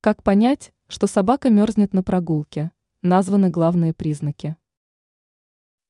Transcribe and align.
Как 0.00 0.22
понять, 0.22 0.72
что 0.86 1.08
собака 1.08 1.50
мерзнет 1.50 1.92
на 1.92 2.04
прогулке? 2.04 2.70
Названы 3.02 3.50
главные 3.50 3.92
признаки. 3.92 4.56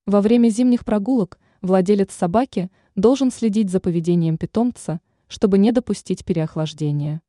Во 0.07 0.23
время 0.23 0.49
зимних 0.49 0.87
прогулок 0.87 1.39
владелец 1.61 2.15
собаки 2.15 2.71
должен 2.95 3.31
следить 3.31 3.69
за 3.69 3.81
поведением 3.81 4.39
питомца, 4.39 5.03
чтобы 5.27 5.59
не 5.59 5.73
допустить 5.73 6.25
переохлаждения. 6.25 7.21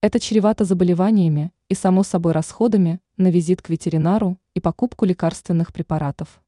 Это 0.00 0.18
чревато 0.18 0.64
заболеваниями 0.64 1.52
и, 1.68 1.74
само 1.74 2.02
собой, 2.02 2.32
расходами 2.32 3.00
на 3.16 3.30
визит 3.30 3.62
к 3.62 3.68
ветеринару 3.68 4.36
и 4.54 4.60
покупку 4.60 5.04
лекарственных 5.04 5.72
препаратов. 5.72 6.42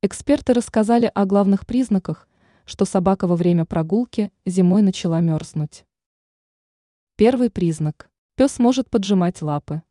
Эксперты 0.00 0.54
рассказали 0.54 1.12
о 1.14 1.26
главных 1.26 1.66
признаках, 1.66 2.26
что 2.64 2.86
собака 2.86 3.26
во 3.26 3.36
время 3.36 3.66
прогулки 3.66 4.32
зимой 4.46 4.80
начала 4.80 5.20
мерзнуть. 5.20 5.84
Первый 7.16 7.50
признак. 7.50 8.07
Пес 8.38 8.60
может 8.60 8.88
поджимать 8.88 9.42
лапы. 9.42 9.82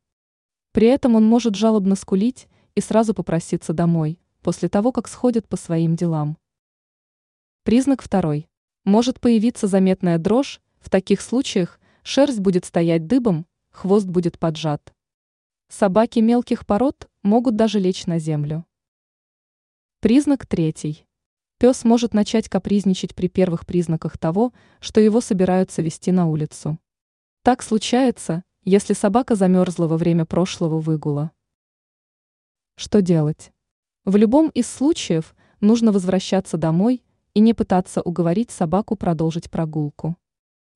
При 0.72 0.88
этом 0.88 1.16
он 1.16 1.26
может 1.26 1.56
жалобно 1.56 1.96
скулить 1.96 2.48
и 2.76 2.80
сразу 2.80 3.14
попроситься 3.14 3.74
домой, 3.74 4.22
после 4.42 4.70
того, 4.70 4.94
как 4.94 5.10
сходит 5.10 5.50
по 5.50 5.58
своим 5.58 5.98
делам. 5.98 6.38
Признак 7.64 8.02
второй. 8.02 8.48
Может 8.86 9.20
появиться 9.20 9.68
заметная 9.68 10.18
дрожь, 10.18 10.62
в 10.80 10.90
таких 10.90 11.20
случаях 11.20 11.78
шерсть 12.04 12.40
будет 12.40 12.64
стоять 12.64 13.06
дыбом, 13.06 13.46
хвост 13.70 14.08
будет 14.08 14.40
поджат. 14.40 14.94
Собаки 15.68 16.20
мелких 16.20 16.66
пород 16.66 17.10
могут 17.24 17.58
даже 17.58 17.82
лечь 17.82 18.06
на 18.06 18.18
землю. 18.18 18.66
Признак 20.00 20.46
третий. 20.46 21.06
Пес 21.58 21.84
может 21.84 22.14
начать 22.14 22.48
капризничать 22.48 23.14
при 23.14 23.28
первых 23.28 23.66
признаках 23.66 24.18
того, 24.18 24.54
что 24.80 25.02
его 25.02 25.20
собираются 25.20 25.82
вести 25.82 26.14
на 26.14 26.28
улицу. 26.28 26.80
Так 27.48 27.64
случается, 27.64 28.44
если 28.66 28.92
собака 28.92 29.36
замерзла 29.36 29.88
во 29.88 29.96
время 29.96 30.26
прошлого 30.26 30.82
выгула. 30.82 31.32
Что 32.76 33.02
делать? 33.02 33.54
В 34.04 34.18
любом 34.18 34.50
из 34.50 34.68
случаев 34.68 35.34
нужно 35.62 35.94
возвращаться 35.94 36.58
домой 36.58 37.06
и 37.34 37.40
не 37.40 37.54
пытаться 37.54 38.02
уговорить 38.02 38.52
собаку 38.52 38.98
продолжить 38.98 39.50
прогулку. 39.50 40.18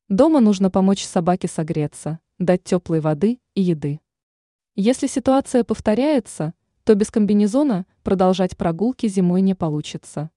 Дома 0.08 0.40
нужно 0.40 0.72
помочь 0.72 1.04
собаке 1.04 1.50
согреться, 1.50 2.20
дать 2.40 2.64
теплой 2.64 3.02
воды 3.02 3.42
и 3.54 3.62
еды. 3.62 4.00
Если 4.76 5.08
ситуация 5.08 5.66
повторяется, 5.66 6.54
то 6.86 6.96
без 6.96 7.12
комбинезона 7.12 7.86
продолжать 8.02 8.56
прогулки 8.56 9.08
зимой 9.08 9.42
не 9.42 9.56
получится. 9.56 10.32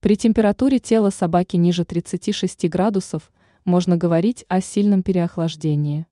При 0.00 0.16
температуре 0.16 0.78
тела 0.78 1.10
собаки 1.10 1.56
ниже 1.56 1.84
36 1.84 2.70
градусов 2.70 3.30
можно 3.68 3.96
говорить 3.96 4.44
о 4.48 4.60
сильном 4.60 5.04
переохлаждении. 5.04 6.06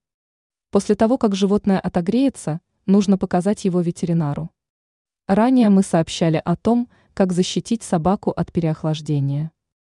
После 0.70 0.94
того, 0.94 1.18
как 1.18 1.34
животное 1.34 1.80
отогреется, 1.80 2.60
нужно 2.84 3.18
показать 3.18 3.64
его 3.64 3.80
ветеринару. 3.80 4.50
Ранее 5.26 5.70
мы 5.70 5.82
сообщали 5.82 6.40
о 6.44 6.54
том, 6.54 6.88
как 7.14 7.32
защитить 7.32 7.82
собаку 7.82 8.30
от 8.30 8.52
переохлаждения. 8.52 9.50